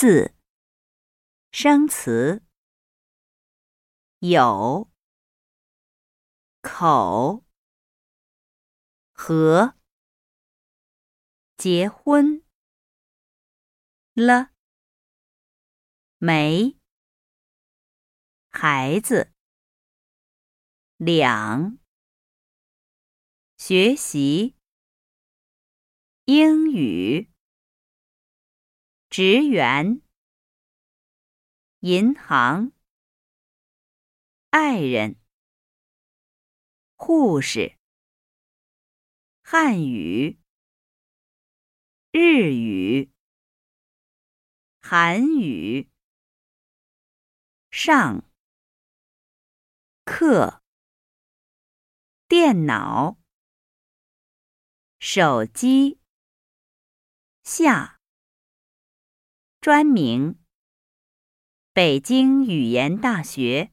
[0.00, 0.32] 四、
[1.50, 2.44] 生词：
[4.20, 4.88] 有、
[6.62, 7.44] 口、
[9.10, 9.74] 和、
[11.56, 12.44] 结婚、
[14.14, 14.52] 了、
[16.18, 16.78] 没、
[18.50, 19.32] 孩子、
[20.98, 21.76] 两、
[23.56, 24.54] 学习、
[26.26, 27.37] 英语。
[29.10, 30.02] 职员、
[31.80, 32.72] 银行、
[34.50, 35.16] 爱人、
[36.94, 37.78] 护士、
[39.40, 40.38] 汉语、
[42.12, 43.10] 日语、
[44.78, 45.90] 韩语、
[47.70, 48.30] 上、
[50.04, 50.62] 课、
[52.28, 53.16] 电脑、
[55.00, 55.98] 手机、
[57.42, 57.97] 下。
[59.60, 60.36] 专名：
[61.74, 63.72] 北京语言大学。